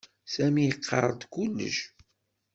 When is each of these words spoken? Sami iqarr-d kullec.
Sami 0.33 0.63
iqarr-d 0.71 1.21
kullec. 1.33 1.77